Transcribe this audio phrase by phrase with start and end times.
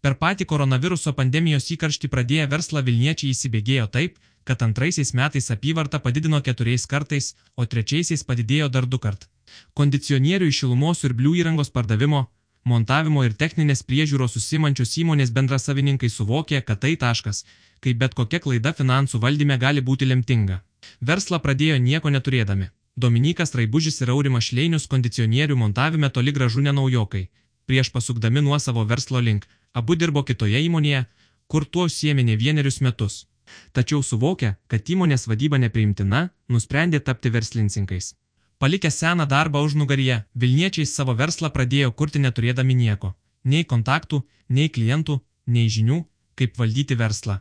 [0.00, 6.40] Per patį koronaviruso pandemijos įkarštį pradėję verslą Vilniečiai įsibėgėjo taip, kad antraisiais metais apyvarta padidino
[6.46, 9.28] keturiais kartais, o trečiaisiais padidėjo dar du kart.
[9.74, 12.22] Kondicionierių iš šilumos ir blių įrangos pardavimo,
[12.64, 17.44] montavimo ir techninės priežiūros susimančios įmonės bendrasavininkai suvokė, kad tai taškas,
[17.80, 20.62] kai bet kokia klaida finansų valdyme gali būti lemtinga.
[21.00, 22.70] Verslą pradėjo nieko neturėdami.
[22.96, 27.28] Dominikas Raibužis ir Aurimas Šleinius kondicionierių montavime toli gražu nenaujokai.
[27.66, 31.04] Prieš pasukdami nuo savo verslo link, Abu dirbo kitoje įmonėje,
[31.46, 33.26] kur tuo užsiemė ne vienerius metus.
[33.74, 38.14] Tačiau suvokę, kad įmonės vadyba nepriimtina, nusprendė tapti verslininkais.
[38.58, 43.14] Palikę seną darbą už nugaryje, Vilniečiai savo verslą pradėjo kurti neturėdami nieko.
[43.44, 46.02] Nei kontaktų, nei klientų, nei žinių,
[46.36, 47.40] kaip valdyti verslą.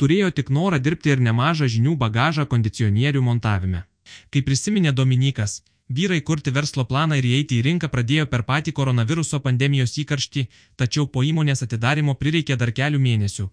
[0.00, 3.84] Turėjo tik norą dirbti ir nemažą žinių bagažą kondicionierių montavime.
[4.30, 9.38] Kaip prisiminė Dominikas, Vyrai kurti verslo planą ir įeiti į rinką pradėjo per patį koronaviruso
[9.44, 10.42] pandemijos įkarštį,
[10.74, 13.46] tačiau po įmonės atidarimo prireikė dar kelių mėnesių,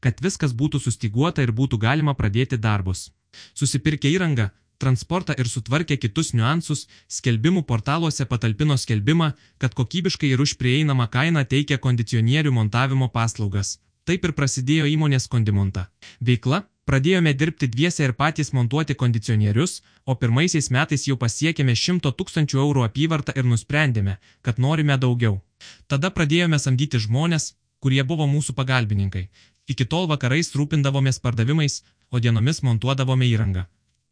[0.00, 3.10] kad viskas būtų sustiguota ir būtų galima pradėti darbus.
[3.52, 10.56] Susipirkę įrangą, transportą ir sutvarkę kitus niuansus, skelbimų portaluose patalpino skelbimą, kad kokybiškai ir už
[10.56, 13.78] prieinamą kainą teikia kondicionierių montavimo paslaugas.
[14.08, 15.90] Taip ir prasidėjo įmonės kondimonta.
[16.20, 22.60] Veikla Pradėjome dirbti dviese ir patys montuoti kondicionierius, o pirmaisiais metais jau pasiekėme 100 tūkstančių
[22.64, 25.38] eurų apyvartą ir nusprendėme, kad norime daugiau.
[25.88, 29.24] Tada pradėjome samdyti žmonės, kurie buvo mūsų pagalbininkai.
[29.72, 31.80] Iki tol vakarais rūpindavomės pardavimais,
[32.12, 33.64] o dienomis montuodavome įrangą.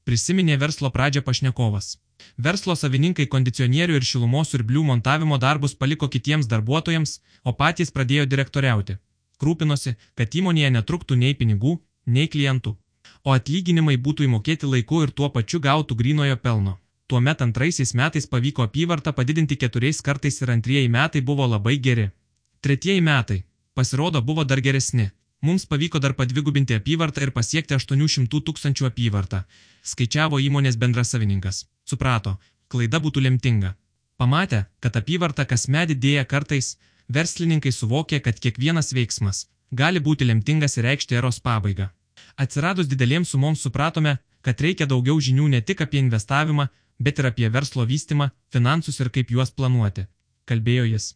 [0.08, 1.98] Prisiminė verslo pradžią pašnekovas.
[2.46, 8.24] Verslo savininkai kondicionierių ir šilumos ir blių montavimo darbus paliko kitiems darbuotojams, o patys pradėjo
[8.32, 8.96] direktoriauti.
[9.42, 12.76] Rūpinosi, kad įmonėje netruktų nei pinigų, nei klientų,
[13.24, 16.78] o atlyginimai būtų įmokėti laiku ir tuo pačiu gautų grinojo pelno.
[17.06, 22.10] Tuomet antraisiais metais pavyko apyvartą padidinti keturiais kartais ir antrieji metai buvo labai geri.
[22.60, 23.42] Tretieji metai,
[23.74, 25.10] pasirodo, buvo dar geresni.
[25.42, 29.42] Mums pavyko dar padvigubinti apyvartą ir pasiekti 800 tūkstančių apyvartą,
[29.82, 31.64] skaičiavo įmonės bendrasavininkas.
[31.84, 32.36] Suprato,
[32.70, 33.74] klaida būtų lemtinga.
[34.16, 36.76] Pamatę, kad apyvarta kasmet didėja kartais,
[37.08, 39.48] verslininkai suvokė, kad kiekvienas veiksmas,
[39.80, 41.88] gali būti lemtingas ir reikšti eros pabaigą.
[42.36, 46.68] Atsiradus didelėms sumoms supratome, kad reikia daugiau žinių ne tik apie investavimą,
[46.98, 50.06] bet ir apie verslo vystimą, finansus ir kaip juos planuoti,
[50.46, 51.12] kalbėjo jis.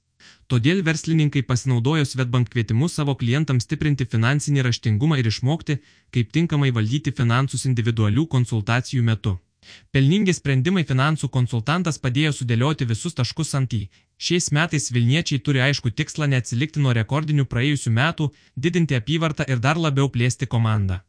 [0.50, 5.76] Todėl verslininkai pasinaudojo Svetbank kvietimu savo klientams stiprinti finansinį raštingumą ir išmokti,
[6.14, 9.36] kaip tinkamai valdyti finansus individualių konsultacijų metu.
[9.92, 13.82] Pelningi sprendimai finansų konsultantas padėjo sudėlioti visus taškus ant į.
[14.18, 19.76] Šiais metais Vilniečiai turi aišku tikslą neatsilikti nuo rekordinių praėjusių metų, didinti apyvartą ir dar
[19.76, 21.02] labiau plėsti komandą.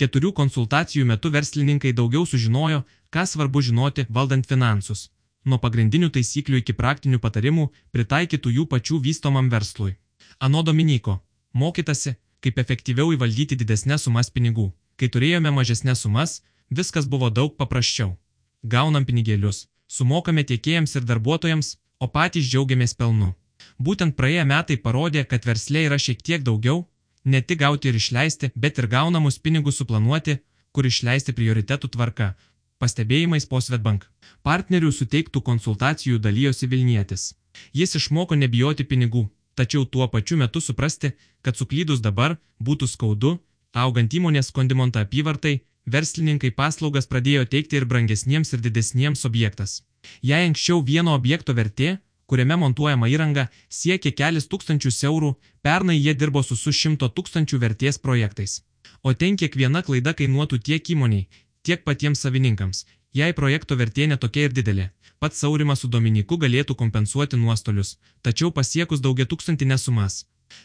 [0.00, 5.10] Keturių konsultacijų metu verslininkai daugiau sužinojo, ką svarbu žinoti valdant finansus.
[5.44, 9.96] Nuo pagrindinių taisyklių iki praktinių patarimų, pritaikytų jų pačių vystomam verslui.
[10.40, 11.20] Ano Dominiko,
[11.52, 14.72] mokytasi, kaip efektyviau įvaldyti didesnės sumas pinigų.
[14.96, 18.16] Kai turėjome mažesnės sumas, Viskas buvo daug paprasčiau.
[18.64, 23.34] Gaunam pinigėlius, sumokame tiekėjams ir darbuotojams, o patys džiaugiamės pelnu.
[23.78, 26.84] Būtent praėję metai parodė, kad verslė yra šiek tiek daugiau,
[27.24, 30.38] ne tik gauti ir išleisti, bet ir gaunamus pinigus suplanuoti,
[30.72, 32.34] kur išleisti prioritetų tvarka.
[32.82, 34.04] Pastebėjimais po Svetbank.
[34.42, 37.32] Partnerių suteiktų konsultacijų dalyjosi Vilnietis.
[37.72, 41.12] Jis išmoko nebijoti pinigų, tačiau tuo pačiu metu suprasti,
[41.42, 43.38] kad suklydus dabar būtų skaudu,
[43.72, 49.82] augant įmonės kondimonta apyvartai, verslininkai paslaugas pradėjo teikti ir brangesniems ir didesniems objektas.
[50.22, 56.42] Jei anksčiau vieno objekto vertė, kuriame montuojama įranga, siekė kelis tūkstančius eurų, pernai jie dirbo
[56.42, 58.62] su su šimto tūkstančių vertės projektais.
[59.02, 61.28] O ten kiekviena klaida kainuotų tiek įmoniai,
[61.62, 64.90] tiek patiems savininkams, jei projekto vertė netokia ir didelė.
[65.20, 70.24] Pats Saurimas su Dominiku galėtų kompensuoti nuostolius, tačiau pasiekus daugia tūkstantinės sumas.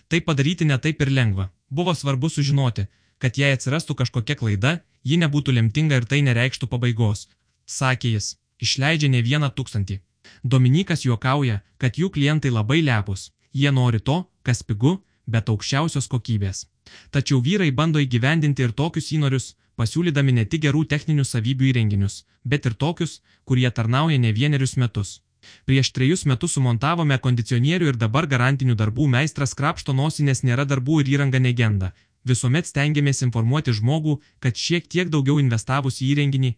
[0.10, 1.50] Tai padaryti netaip ir lengva.
[1.70, 2.88] Buvo svarbu sužinoti,
[3.20, 4.74] kad jei atsirastų kažkokia klaida,
[5.04, 7.28] ji nebūtų lemtinga ir tai nereikštų pabaigos,
[7.66, 10.00] sakė jis, išleidžia ne vieną tūkstantį.
[10.44, 16.66] Dominikas juokauja, kad jų klientai labai lepus, jie nori to, kas pigu, bet aukščiausios kokybės.
[17.14, 22.66] Tačiau vyrai bando įgyvendinti ir tokius įnorius, pasiūlydami ne tik gerų techninių savybių įrenginius, bet
[22.66, 25.20] ir tokius, kurie tarnauja ne vienerius metus.
[25.66, 31.14] Prieš trejus metus sumontavome kondicionierių ir dabar garantinių darbų meistras krapšto nosinės nėra darbų ir
[31.16, 31.94] įranga negenda,
[32.28, 36.52] Visuomet stengiamės informuoti žmogų, kad šiek tiek daugiau investavus į įrenginį,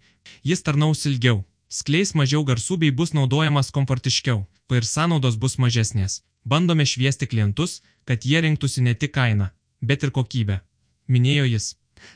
[0.43, 4.43] jis tarnaus ilgiau, skleis mažiau garsų bei bus naudojamas komfortiškiau,
[4.75, 6.21] ir sąnaudos bus mažesnės.
[6.43, 9.51] Bandome šviesti klientus, kad jie rinktųsi ne tik kainą,
[9.81, 10.61] bet ir kokybę.
[11.07, 11.75] Minėjo jis.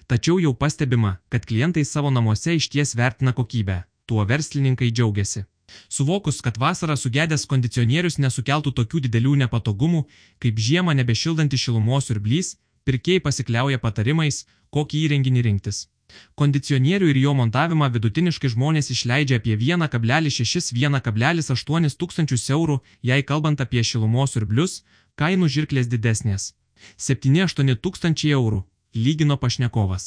[0.09, 3.83] Tačiau jau pastebima, kad klientai savo namuose išties vertina kokybę.
[4.05, 5.45] Tuo verslininkai džiaugiasi.
[5.89, 10.05] Suvokus, kad vasarą sugedęs kondicionierius nesukeltų tokių didelių nepatogumų,
[10.41, 12.55] kaip žiemą nebešildanti šilumos siurblys,
[12.85, 15.85] pirkėjai pasikliauja patarimais, kokį įrenginį rinktis.
[16.39, 22.75] Kondicionierių ir jo montavimą vidutiniškai žmonės išleidžia apie 1,6-1,8 tūkstančius eurų,
[23.09, 24.73] jei kalbant apie šilumos siurblius,
[25.21, 26.43] kainų žirklės didesnės.
[26.97, 28.59] 7-8 tūkstančiai eurų,
[28.95, 30.03] lygino pašnekovas.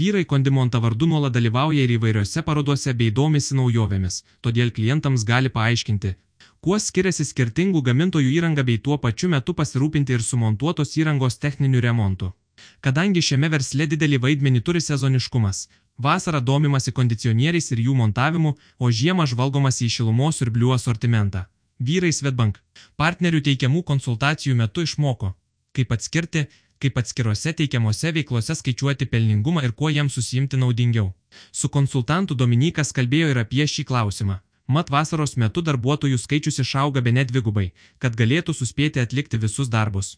[0.00, 6.10] Vyrai kondimonta vardu nuolat dalyvauja ir įvairiose parodose bei domisi naujovėmis, todėl klientams gali paaiškinti,
[6.60, 12.32] kuo skiriasi skirtingų gamintojų įranga bei tuo pačiu metu pasirūpinti ir sumontuotos įrangos techniniu remontu.
[12.80, 15.68] Kadangi šiame versle didelį vaidmenį turi sezoniškumas,
[15.98, 21.46] vasarą domimasi kondicionieriais ir jų montavimu, o žiemą žvalgomasi į šilumos ir blių asortimentą.
[21.82, 22.60] Vyrai Svetbank
[22.96, 25.32] partnerių teikiamų konsultacijų metu išmoko,
[25.74, 26.46] kaip atskirti,
[26.82, 31.12] kaip atskiruose teikiamuose veiklose skaičiuoti pelningumą ir kuo jiems susijimti naudingiau.
[31.52, 34.40] Su konsultantu Dominikas kalbėjo ir apie šį klausimą.
[34.74, 40.16] Mat vasaros metu darbuotojų skaičius išauga be net dvigubai, kad galėtų suspėti atlikti visus darbus.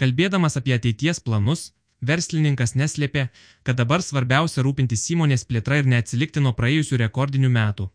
[0.00, 3.28] Kalbėdamas apie ateities planus, verslininkas neslėpė,
[3.62, 7.88] kad dabar svarbiausia rūpintis įmonės plėtra ir neatsilikti nuo praėjusių rekordinių metų.